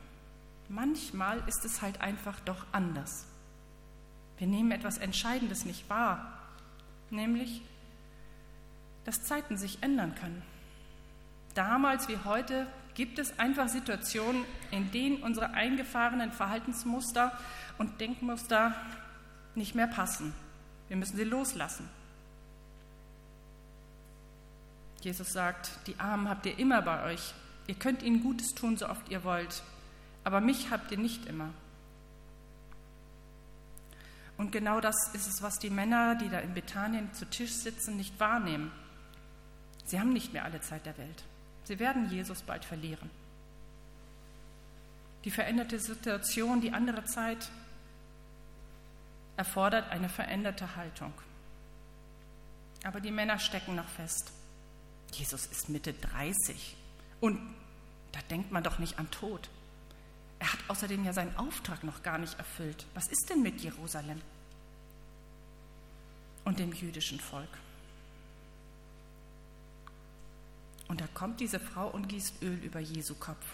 manchmal 0.70 1.42
ist 1.48 1.66
es 1.66 1.82
halt 1.82 2.02
einfach 2.02 2.40
doch 2.42 2.66
anders. 2.72 3.26
Wir 4.38 4.48
nehmen 4.48 4.72
etwas 4.72 4.98
Entscheidendes 4.98 5.66
nicht 5.66 5.90
wahr, 5.90 6.38
nämlich, 7.10 7.62
dass 9.06 9.24
Zeiten 9.24 9.58
sich 9.58 9.82
ändern 9.82 10.16
können. 10.16 10.42
Damals 11.54 12.08
wie 12.08 12.18
heute 12.26 12.68
gibt 12.94 13.20
es 13.20 13.38
einfach 13.40 13.68
Situationen, 13.68 14.44
in 14.72 14.92
denen 14.92 15.24
unsere 15.24 15.52
eingefahrenen 15.52 16.32
Verhaltensmuster 16.32 17.38
und 17.78 18.02
Denkmuster 18.02 18.76
nicht 19.56 19.76
mehr 19.76 19.88
passen. 19.88 20.34
Wir 20.88 20.98
müssen 20.98 21.18
sie 21.18 21.24
loslassen. 21.24 21.88
Jesus 25.02 25.34
sagt, 25.34 25.72
die 25.88 26.00
Armen 26.00 26.30
habt 26.30 26.46
ihr 26.46 26.58
immer 26.58 26.82
bei 26.82 27.04
euch. 27.12 27.34
Ihr 27.68 27.76
könnt 27.76 28.04
ihnen 28.04 28.22
Gutes 28.24 28.54
tun, 28.54 28.78
so 28.78 28.88
oft 28.88 29.10
ihr 29.10 29.24
wollt 29.24 29.62
aber 30.24 30.42
mich 30.42 30.70
habt 30.70 30.92
ihr 30.92 30.98
nicht 30.98 31.26
immer. 31.26 31.50
Und 34.38 34.52
genau 34.52 34.82
das 34.82 34.96
ist 35.14 35.28
es, 35.28 35.42
was 35.42 35.60
die 35.60 35.70
Männer, 35.70 36.16
die 36.16 36.30
da 36.30 36.40
in 36.40 36.54
Bethanien 36.54 37.14
zu 37.14 37.26
Tisch 37.26 37.52
sitzen, 37.52 37.98
nicht 37.98 38.20
wahrnehmen. 38.20 38.72
Sie 39.86 40.00
haben 40.00 40.14
nicht 40.14 40.34
mehr 40.34 40.46
alle 40.46 40.62
Zeit 40.62 40.86
der 40.86 40.98
Welt. 40.98 41.24
Sie 41.66 41.80
werden 41.80 42.10
Jesus 42.10 42.42
bald 42.42 42.66
verlieren. 42.66 43.10
Die 45.26 45.32
veränderte 45.32 45.80
Situation, 45.80 46.62
die 46.62 46.72
andere 46.72 47.06
Zeit 47.06 47.50
erfordert 49.38 49.90
eine 49.92 50.10
veränderte 50.10 50.76
Haltung. 50.76 51.14
Aber 52.84 53.00
die 53.00 53.12
Männer 53.12 53.38
stecken 53.38 53.76
noch 53.76 53.88
fest. 53.90 54.32
Jesus 55.12 55.46
ist 55.48 55.70
Mitte 55.70 55.94
30 55.94 56.76
und 57.20 57.40
da 58.12 58.20
denkt 58.30 58.52
man 58.52 58.64
doch 58.64 58.80
nicht 58.80 59.00
an 59.00 59.10
Tod. 59.12 59.50
Er 60.40 60.52
hat 60.52 60.60
außerdem 60.68 61.06
ja 61.06 61.14
seinen 61.14 61.36
Auftrag 61.36 61.84
noch 61.84 62.02
gar 62.02 62.18
nicht 62.18 62.38
erfüllt. 62.38 62.86
Was 62.94 63.08
ist 63.08 63.30
denn 63.30 63.42
mit 63.42 63.62
Jerusalem 63.62 64.22
und 66.46 66.60
dem 66.60 66.74
jüdischen 66.74 67.20
Volk? 67.20 67.50
Und 70.88 71.00
da 71.00 71.08
kommt 71.14 71.40
diese 71.40 71.60
Frau 71.60 71.88
und 71.88 72.10
gießt 72.10 72.42
Öl 72.42 72.58
über 72.64 72.80
Jesu 72.80 73.16
Kopf. 73.16 73.46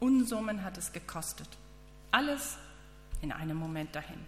Unsummen 0.00 0.62
hat 0.64 0.76
es 0.76 0.92
gekostet. 0.92 1.48
Alles 2.10 2.58
in 3.22 3.32
einem 3.32 3.56
Moment 3.56 3.94
dahin. 3.94 4.26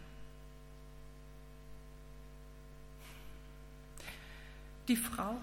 Die 4.86 4.96
Frau, 4.96 5.36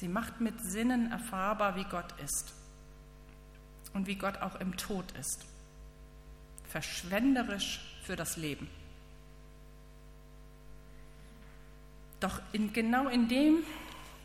sie 0.00 0.08
macht 0.08 0.40
mit 0.40 0.58
Sinnen 0.62 1.12
erfahrbar, 1.12 1.76
wie 1.76 1.84
Gott 1.84 2.12
ist 2.24 2.54
und 3.92 4.06
wie 4.06 4.16
Gott 4.16 4.38
auch 4.38 4.56
im 4.56 4.76
Tod 4.76 5.04
ist. 5.12 5.44
Verschwenderisch 6.68 7.80
für 8.04 8.16
das 8.16 8.36
Leben. 8.36 8.68
Doch 12.18 12.40
in, 12.52 12.72
genau 12.72 13.08
in 13.08 13.28
dem 13.28 13.58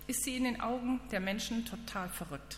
ist 0.08 0.24
sie 0.24 0.38
in 0.38 0.46
den 0.46 0.62
Augen 0.62 1.02
der 1.12 1.20
Menschen 1.20 1.66
total 1.66 2.08
verrückt. 2.10 2.58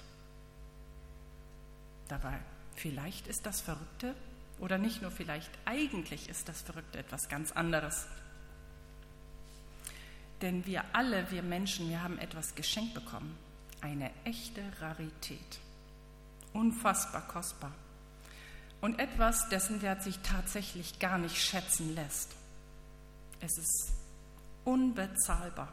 Dabei, 2.08 2.40
vielleicht 2.76 3.28
ist 3.28 3.46
das 3.46 3.62
Verrückte, 3.62 4.16
oder 4.60 4.78
nicht 4.78 5.02
nur 5.02 5.12
vielleicht, 5.12 5.52
eigentlich 5.66 6.30
ist 6.30 6.50
das 6.50 6.62
Verrückte 6.62 6.98
etwas 6.98 7.30
ganz 7.30 7.52
anderes. 7.52 8.08
Denn 10.42 10.66
wir 10.66 10.84
alle, 10.94 11.30
wir 11.32 11.44
Menschen, 11.44 11.90
wir 11.90 12.04
haben 12.04 12.20
etwas 12.20 12.56
geschenkt 12.56 12.94
bekommen, 12.94 13.38
eine 13.82 14.12
echte 14.24 14.62
Rarität 14.80 15.60
unfassbar 16.58 17.22
kostbar 17.28 17.72
und 18.82 19.00
etwas, 19.00 19.50
dessen 19.50 19.82
Wert 19.82 20.04
sich 20.04 20.20
tatsächlich 20.20 21.00
gar 21.00 21.18
nicht 21.18 21.38
schätzen 21.38 21.96
lässt. 21.96 22.36
Es 23.40 23.58
ist 23.58 23.94
unbezahlbar, 24.66 25.72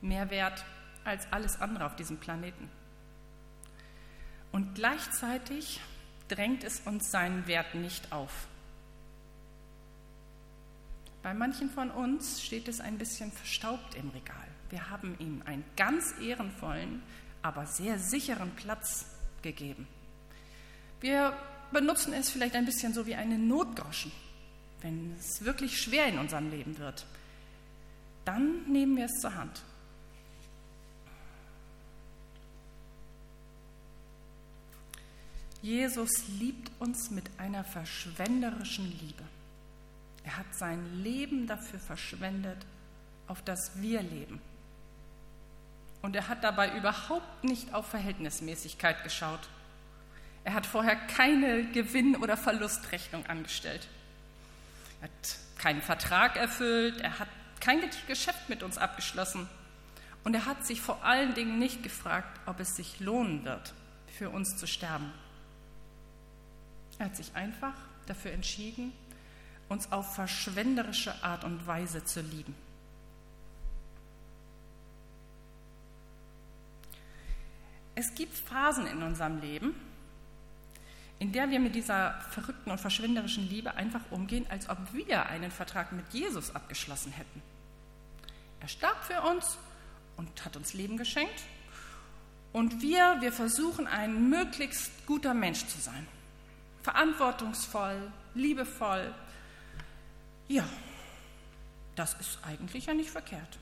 mehr 0.00 0.30
wert 0.30 0.64
als 1.04 1.30
alles 1.32 1.60
andere 1.60 1.86
auf 1.86 1.96
diesem 1.96 2.18
Planeten. 2.18 2.68
Und 4.52 4.74
gleichzeitig 4.74 5.80
drängt 6.28 6.64
es 6.64 6.80
uns 6.80 7.10
seinen 7.10 7.46
Wert 7.46 7.74
nicht 7.74 8.12
auf. 8.12 8.48
Bei 11.26 11.34
manchen 11.34 11.68
von 11.68 11.90
uns 11.90 12.40
steht 12.40 12.68
es 12.68 12.80
ein 12.80 12.98
bisschen 12.98 13.32
verstaubt 13.32 13.96
im 13.96 14.10
Regal. 14.10 14.46
Wir 14.70 14.90
haben 14.90 15.16
ihm 15.18 15.42
einen 15.44 15.64
ganz 15.76 16.14
ehrenvollen, 16.22 17.02
aber 17.42 17.66
sehr 17.66 17.98
sicheren 17.98 18.52
Platz 18.54 19.06
gegeben. 19.42 19.88
Wir 21.00 21.36
benutzen 21.72 22.12
es 22.12 22.30
vielleicht 22.30 22.54
ein 22.54 22.64
bisschen 22.64 22.94
so 22.94 23.08
wie 23.08 23.16
einen 23.16 23.48
Notgroschen, 23.48 24.12
wenn 24.82 25.16
es 25.18 25.44
wirklich 25.44 25.80
schwer 25.82 26.06
in 26.06 26.20
unserem 26.20 26.48
Leben 26.48 26.78
wird. 26.78 27.04
Dann 28.24 28.62
nehmen 28.70 28.96
wir 28.96 29.06
es 29.06 29.20
zur 29.20 29.34
Hand. 29.34 29.64
Jesus 35.60 36.28
liebt 36.38 36.70
uns 36.78 37.10
mit 37.10 37.24
einer 37.36 37.64
verschwenderischen 37.64 38.96
Liebe. 39.00 39.24
Er 40.26 40.36
hat 40.36 40.54
sein 40.54 41.02
Leben 41.02 41.46
dafür 41.46 41.78
verschwendet, 41.78 42.58
auf 43.28 43.42
das 43.42 43.80
wir 43.80 44.02
leben. 44.02 44.40
Und 46.02 46.14
er 46.14 46.28
hat 46.28 46.44
dabei 46.44 46.76
überhaupt 46.76 47.44
nicht 47.44 47.72
auf 47.72 47.86
Verhältnismäßigkeit 47.86 49.02
geschaut. 49.04 49.48
Er 50.44 50.54
hat 50.54 50.66
vorher 50.66 50.96
keine 50.96 51.64
Gewinn- 51.70 52.16
oder 52.16 52.36
Verlustrechnung 52.36 53.24
angestellt. 53.26 53.88
Er 55.00 55.08
hat 55.08 55.36
keinen 55.58 55.80
Vertrag 55.80 56.36
erfüllt, 56.36 57.00
er 57.00 57.18
hat 57.18 57.28
kein 57.60 57.80
Geschäft 58.06 58.48
mit 58.48 58.62
uns 58.62 58.78
abgeschlossen. 58.78 59.48
Und 60.24 60.34
er 60.34 60.44
hat 60.44 60.66
sich 60.66 60.80
vor 60.80 61.04
allen 61.04 61.34
Dingen 61.34 61.58
nicht 61.58 61.84
gefragt, 61.84 62.40
ob 62.46 62.58
es 62.58 62.74
sich 62.74 62.98
lohnen 62.98 63.44
wird, 63.44 63.74
für 64.18 64.30
uns 64.30 64.56
zu 64.56 64.66
sterben. 64.66 65.12
Er 66.98 67.06
hat 67.06 67.16
sich 67.16 67.34
einfach 67.34 67.74
dafür 68.06 68.32
entschieden, 68.32 68.92
uns 69.68 69.90
auf 69.92 70.14
verschwenderische 70.14 71.22
Art 71.22 71.44
und 71.44 71.66
Weise 71.66 72.04
zu 72.04 72.20
lieben. 72.20 72.54
Es 77.94 78.14
gibt 78.14 78.34
Phasen 78.34 78.86
in 78.86 79.02
unserem 79.02 79.40
Leben, 79.40 79.74
in 81.18 81.32
der 81.32 81.50
wir 81.50 81.58
mit 81.58 81.74
dieser 81.74 82.20
verrückten 82.30 82.70
und 82.70 82.78
verschwenderischen 82.78 83.48
Liebe 83.48 83.74
einfach 83.74 84.02
umgehen, 84.10 84.46
als 84.50 84.68
ob 84.68 84.78
wir 84.92 85.26
einen 85.26 85.50
Vertrag 85.50 85.92
mit 85.92 86.12
Jesus 86.12 86.54
abgeschlossen 86.54 87.12
hätten. 87.12 87.42
Er 88.60 88.68
starb 88.68 89.02
für 89.04 89.22
uns 89.22 89.56
und 90.16 90.44
hat 90.44 90.56
uns 90.56 90.74
Leben 90.74 90.96
geschenkt. 90.98 91.42
Und 92.52 92.82
wir, 92.82 93.16
wir 93.20 93.32
versuchen, 93.32 93.86
ein 93.86 94.28
möglichst 94.28 95.06
guter 95.06 95.34
Mensch 95.34 95.66
zu 95.66 95.78
sein. 95.78 96.06
Verantwortungsvoll, 96.82 98.10
liebevoll. 98.34 99.12
Ja, 100.48 100.64
das 101.96 102.14
ist 102.14 102.38
eigentlich 102.44 102.86
ja 102.86 102.94
nicht 102.94 103.10
verkehrt. 103.10 103.58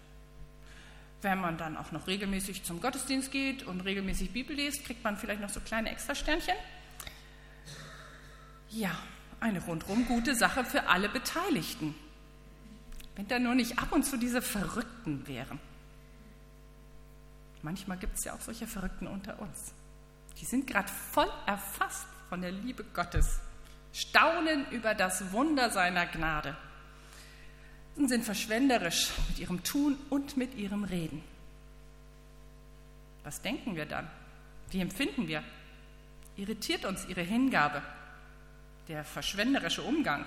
Wenn 1.22 1.40
man 1.40 1.56
dann 1.56 1.76
auch 1.78 1.92
noch 1.92 2.06
regelmäßig 2.06 2.64
zum 2.64 2.80
Gottesdienst 2.82 3.30
geht 3.30 3.62
und 3.62 3.80
regelmäßig 3.80 4.32
Bibel 4.32 4.54
liest, 4.54 4.84
kriegt 4.84 5.02
man 5.02 5.16
vielleicht 5.16 5.40
noch 5.40 5.48
so 5.48 5.60
kleine 5.60 5.90
Extrasternchen. 5.90 6.54
Ja, 8.70 8.90
eine 9.40 9.62
rundrum 9.64 10.06
gute 10.06 10.34
Sache 10.34 10.64
für 10.64 10.88
alle 10.88 11.08
Beteiligten. 11.08 11.94
Wenn 13.16 13.28
da 13.28 13.38
nur 13.38 13.54
nicht 13.54 13.78
ab 13.78 13.92
und 13.92 14.04
zu 14.04 14.18
diese 14.18 14.42
Verrückten 14.42 15.26
wären. 15.26 15.60
Manchmal 17.62 17.96
gibt 17.96 18.18
es 18.18 18.24
ja 18.24 18.34
auch 18.34 18.40
solche 18.40 18.66
Verrückten 18.66 19.06
unter 19.06 19.38
uns. 19.38 19.72
Die 20.38 20.44
sind 20.44 20.66
gerade 20.66 20.90
voll 21.12 21.30
erfasst 21.46 22.08
von 22.28 22.42
der 22.42 22.50
Liebe 22.50 22.84
Gottes, 22.92 23.38
staunen 23.92 24.66
über 24.70 24.94
das 24.94 25.32
Wunder 25.32 25.70
seiner 25.70 26.04
Gnade 26.04 26.56
und 27.96 28.08
sind 28.08 28.24
verschwenderisch 28.24 29.10
mit 29.28 29.38
ihrem 29.38 29.62
Tun 29.62 29.96
und 30.10 30.36
mit 30.36 30.54
ihrem 30.54 30.84
Reden. 30.84 31.22
Was 33.22 33.40
denken 33.40 33.76
wir 33.76 33.86
dann? 33.86 34.08
Wie 34.70 34.80
empfinden 34.80 35.28
wir? 35.28 35.42
Irritiert 36.36 36.84
uns 36.84 37.06
ihre 37.06 37.22
Hingabe? 37.22 37.82
der 38.88 39.04
verschwenderische 39.04 39.82
Umgang 39.82 40.24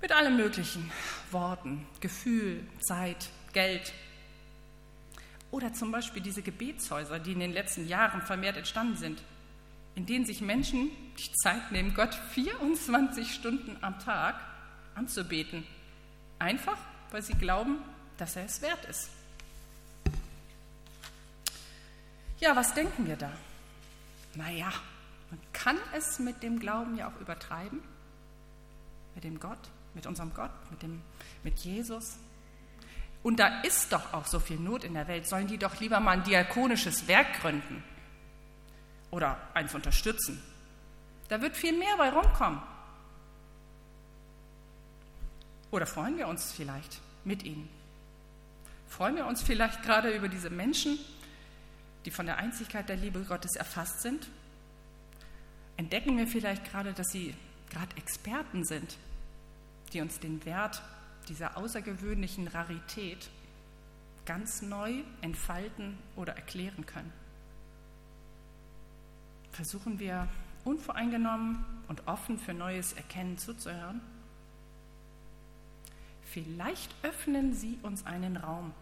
mit 0.00 0.12
allen 0.12 0.36
möglichen 0.36 0.90
Worten, 1.30 1.86
Gefühl, 2.00 2.64
Zeit, 2.80 3.30
Geld. 3.52 3.92
Oder 5.50 5.72
zum 5.72 5.90
Beispiel 5.90 6.22
diese 6.22 6.42
Gebetshäuser, 6.42 7.18
die 7.18 7.32
in 7.32 7.40
den 7.40 7.52
letzten 7.52 7.88
Jahren 7.88 8.22
vermehrt 8.22 8.56
entstanden 8.56 8.96
sind, 8.96 9.22
in 9.94 10.06
denen 10.06 10.24
sich 10.24 10.40
Menschen 10.40 10.90
die 11.18 11.32
Zeit 11.32 11.72
nehmen, 11.72 11.94
Gott 11.94 12.14
24 12.14 13.34
Stunden 13.34 13.76
am 13.80 13.98
Tag 13.98 14.36
anzubeten. 14.98 15.64
Einfach, 16.38 16.76
weil 17.10 17.22
sie 17.22 17.34
glauben, 17.34 17.78
dass 18.18 18.36
er 18.36 18.44
es 18.44 18.60
wert 18.60 18.84
ist. 18.86 19.10
Ja, 22.40 22.54
was 22.54 22.74
denken 22.74 23.06
wir 23.06 23.16
da? 23.16 23.32
Naja, 24.34 24.72
man 25.30 25.40
kann 25.52 25.78
es 25.94 26.18
mit 26.18 26.42
dem 26.42 26.60
Glauben 26.60 26.96
ja 26.96 27.08
auch 27.08 27.20
übertreiben, 27.20 27.80
mit 29.14 29.24
dem 29.24 29.40
Gott, 29.40 29.58
mit 29.94 30.06
unserem 30.06 30.32
Gott, 30.34 30.50
mit, 30.70 30.82
dem, 30.82 31.02
mit 31.42 31.58
Jesus. 31.58 32.16
Und 33.22 33.40
da 33.40 33.62
ist 33.62 33.92
doch 33.92 34.12
auch 34.12 34.26
so 34.26 34.38
viel 34.38 34.58
Not 34.58 34.84
in 34.84 34.94
der 34.94 35.08
Welt. 35.08 35.26
Sollen 35.26 35.48
die 35.48 35.58
doch 35.58 35.80
lieber 35.80 35.98
mal 35.98 36.12
ein 36.12 36.24
diakonisches 36.24 37.08
Werk 37.08 37.40
gründen 37.40 37.82
oder 39.10 39.36
eins 39.54 39.74
unterstützen? 39.74 40.40
Da 41.28 41.40
wird 41.42 41.56
viel 41.56 41.76
mehr 41.76 41.96
bei 41.96 42.10
rumkommen. 42.10 42.62
Oder 45.70 45.86
freuen 45.86 46.16
wir 46.16 46.28
uns 46.28 46.52
vielleicht 46.52 47.00
mit 47.24 47.42
ihnen? 47.42 47.68
Freuen 48.88 49.16
wir 49.16 49.26
uns 49.26 49.42
vielleicht 49.42 49.82
gerade 49.82 50.10
über 50.10 50.28
diese 50.28 50.50
Menschen, 50.50 50.98
die 52.04 52.10
von 52.10 52.26
der 52.26 52.38
Einzigkeit 52.38 52.88
der 52.88 52.96
Liebe 52.96 53.20
Gottes 53.20 53.54
erfasst 53.56 54.00
sind 54.00 54.28
entdecken 55.78 56.18
wir 56.18 56.26
vielleicht 56.26 56.70
gerade, 56.70 56.92
dass 56.92 57.08
sie 57.08 57.34
gerade 57.70 57.96
Experten 57.96 58.64
sind, 58.64 58.98
die 59.92 60.02
uns 60.02 60.20
den 60.20 60.44
Wert 60.44 60.82
dieser 61.28 61.56
außergewöhnlichen 61.56 62.48
Rarität 62.48 63.30
ganz 64.26 64.60
neu 64.60 65.02
entfalten 65.22 65.96
oder 66.16 66.34
erklären 66.34 66.84
können. 66.84 67.12
Versuchen 69.52 69.98
wir 69.98 70.28
unvoreingenommen 70.64 71.64
und 71.86 72.06
offen 72.06 72.38
für 72.38 72.52
neues 72.52 72.92
Erkennen 72.92 73.38
zuzuhören. 73.38 74.00
Vielleicht 76.44 76.94
öffnen 77.02 77.54
sie 77.54 77.78
uns 77.82 78.06
einen 78.06 78.36
Raum, 78.36 78.72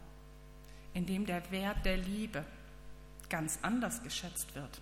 in 0.95 1.07
dem 1.07 1.27
der 1.27 1.51
Wert 1.51 1.85
der 1.85 1.97
Liebe 1.97 2.45
ganz 3.29 3.59
anders 3.63 4.03
geschätzt 4.03 4.55
wird 4.55 4.81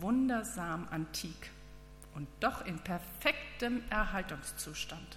wundersam 0.00 0.86
antik 0.90 1.50
und 2.14 2.28
doch 2.40 2.64
in 2.66 2.78
perfektem 2.78 3.82
Erhaltungszustand. 3.90 5.16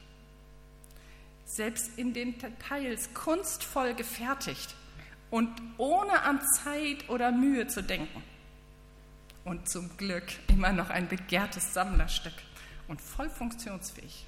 Selbst 1.46 1.98
in 1.98 2.14
den 2.14 2.38
Details 2.38 3.14
kunstvoll 3.14 3.94
gefertigt 3.94 4.76
und 5.30 5.50
ohne 5.78 6.22
an 6.24 6.42
Zeit 6.64 7.10
oder 7.10 7.32
Mühe 7.32 7.68
zu 7.68 7.84
denken. 7.84 8.24
Und 9.44 9.68
zum 9.68 9.98
Glück 9.98 10.26
immer 10.48 10.72
noch 10.72 10.90
ein 10.90 11.08
begehrtes 11.08 11.74
Sammlerstück 11.74 12.34
und 12.88 13.02
voll 13.02 13.30
funktionsfähig. 13.30 14.26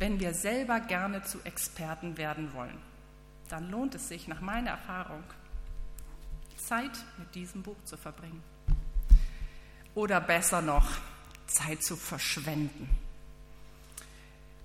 Wenn 0.00 0.18
wir 0.18 0.32
selber 0.32 0.80
gerne 0.80 1.22
zu 1.24 1.40
Experten 1.44 2.16
werden 2.16 2.54
wollen, 2.54 2.78
dann 3.50 3.70
lohnt 3.70 3.94
es 3.94 4.08
sich 4.08 4.28
nach 4.28 4.40
meiner 4.40 4.70
Erfahrung 4.70 5.22
Zeit 6.56 7.04
mit 7.18 7.34
diesem 7.34 7.62
Buch 7.62 7.76
zu 7.84 7.98
verbringen. 7.98 8.42
Oder 9.94 10.22
besser 10.22 10.62
noch, 10.62 10.88
Zeit 11.46 11.82
zu 11.82 11.96
verschwenden. 11.96 12.88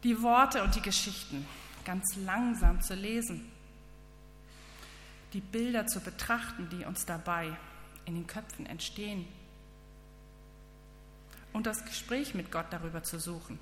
Die 0.05 0.21
Worte 0.21 0.63
und 0.63 0.73
die 0.73 0.81
Geschichten 0.81 1.45
ganz 1.83 2.15
langsam 2.15 2.81
zu 2.81 2.93
lesen. 2.93 3.51
Die 5.33 5.41
Bilder 5.41 5.85
zu 5.85 5.99
betrachten, 5.99 6.69
die 6.69 6.85
uns 6.85 7.05
dabei 7.05 7.51
in 8.05 8.15
den 8.15 8.25
Köpfen 8.25 8.67
entstehen. 8.67 9.27
Und 11.51 11.65
das 11.65 11.83
Gespräch 11.83 12.35
mit 12.35 12.53
Gott 12.53 12.67
darüber 12.69 13.03
zu 13.03 13.19
suchen. 13.19 13.59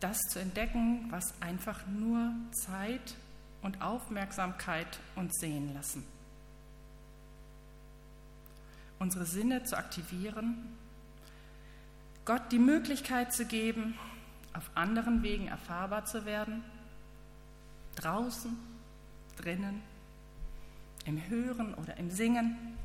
Das 0.00 0.18
zu 0.30 0.38
entdecken, 0.38 1.06
was 1.10 1.40
einfach 1.40 1.86
nur 1.86 2.32
Zeit 2.52 3.14
und 3.62 3.80
Aufmerksamkeit 3.82 4.98
uns 5.14 5.34
sehen 5.40 5.72
lassen. 5.74 6.04
Unsere 8.98 9.26
Sinne 9.26 9.64
zu 9.64 9.76
aktivieren, 9.76 10.76
Gott 12.24 12.50
die 12.50 12.58
Möglichkeit 12.58 13.32
zu 13.32 13.46
geben, 13.46 13.94
auf 14.52 14.70
anderen 14.74 15.22
Wegen 15.22 15.48
erfahrbar 15.48 16.06
zu 16.06 16.24
werden, 16.24 16.64
draußen, 17.96 18.56
drinnen, 19.36 19.82
im 21.04 21.28
Hören 21.28 21.74
oder 21.74 21.96
im 21.96 22.10
Singen, 22.10 22.76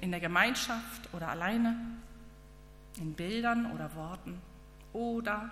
in 0.00 0.10
der 0.10 0.20
Gemeinschaft 0.20 1.12
oder 1.12 1.28
alleine, 1.28 1.76
in 2.98 3.14
Bildern 3.14 3.72
oder 3.72 3.94
Worten 3.94 4.40
oder, 4.92 5.50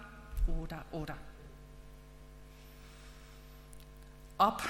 oder, 0.48 0.84
oder. 0.90 1.16
ob, 4.38 4.62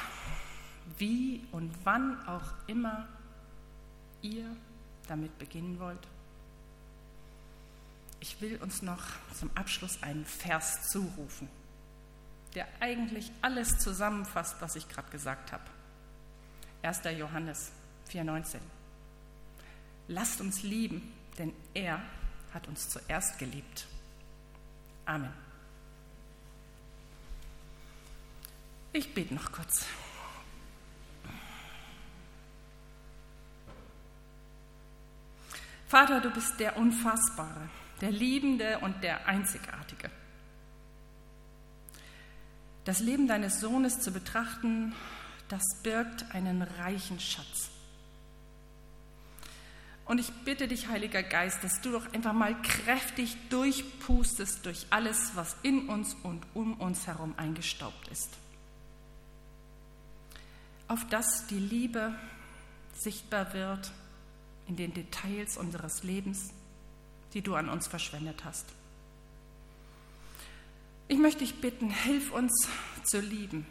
wie 0.96 1.46
und 1.52 1.72
wann 1.84 2.26
auch 2.26 2.54
immer 2.66 3.06
ihr 4.22 4.44
damit 5.06 5.38
beginnen 5.38 5.78
wollt. 5.78 6.08
Ich 8.20 8.40
will 8.40 8.56
uns 8.56 8.82
noch 8.82 9.02
zum 9.38 9.50
Abschluss 9.54 10.02
einen 10.02 10.24
Vers 10.24 10.88
zurufen, 10.88 11.48
der 12.54 12.66
eigentlich 12.80 13.30
alles 13.42 13.78
zusammenfasst, 13.78 14.56
was 14.60 14.74
ich 14.74 14.88
gerade 14.88 15.10
gesagt 15.10 15.52
habe. 15.52 15.64
1. 16.82 17.02
Johannes 17.16 17.70
4,19. 18.10 18.56
Lasst 20.08 20.40
uns 20.40 20.62
lieben, 20.62 21.12
denn 21.36 21.52
er 21.74 22.02
hat 22.52 22.66
uns 22.66 22.88
zuerst 22.88 23.38
geliebt. 23.38 23.86
Amen. 25.04 25.47
Ich 28.92 29.12
bete 29.14 29.34
noch 29.34 29.52
kurz. 29.52 29.86
Vater, 35.86 36.20
du 36.20 36.30
bist 36.30 36.60
der 36.60 36.76
Unfassbare, 36.76 37.68
der 38.00 38.10
Liebende 38.10 38.78
und 38.80 39.02
der 39.02 39.26
Einzigartige. 39.26 40.10
Das 42.84 43.00
Leben 43.00 43.26
deines 43.26 43.60
Sohnes 43.60 44.00
zu 44.00 44.12
betrachten, 44.12 44.94
das 45.48 45.62
birgt 45.82 46.34
einen 46.34 46.62
reichen 46.62 47.20
Schatz. 47.20 47.70
Und 50.04 50.18
ich 50.18 50.32
bitte 50.44 50.68
dich, 50.68 50.88
Heiliger 50.88 51.22
Geist, 51.22 51.62
dass 51.62 51.82
du 51.82 51.92
doch 51.92 52.10
einfach 52.14 52.32
mal 52.32 52.60
kräftig 52.62 53.36
durchpustest 53.50 54.64
durch 54.64 54.86
alles, 54.88 55.32
was 55.34 55.54
in 55.62 55.88
uns 55.88 56.16
und 56.22 56.46
um 56.54 56.80
uns 56.80 57.06
herum 57.06 57.34
eingestaubt 57.36 58.08
ist. 58.08 58.30
Auf 60.88 61.06
dass 61.06 61.46
die 61.46 61.58
Liebe 61.58 62.14
sichtbar 62.94 63.52
wird 63.52 63.92
in 64.66 64.76
den 64.76 64.92
Details 64.92 65.56
unseres 65.56 66.02
Lebens, 66.02 66.50
die 67.34 67.42
du 67.42 67.54
an 67.54 67.68
uns 67.68 67.86
verschwendet 67.86 68.44
hast. 68.44 68.66
Ich 71.08 71.18
möchte 71.18 71.40
dich 71.40 71.60
bitten, 71.60 71.90
hilf 71.90 72.32
uns 72.32 72.68
zu 73.04 73.20
lieben, 73.20 73.66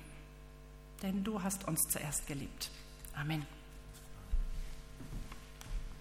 denn 1.03 1.23
du 1.23 1.43
hast 1.43 1.67
uns 1.67 1.81
zuerst 1.91 2.25
geliebt. 2.27 2.71
Amen. 3.15 3.45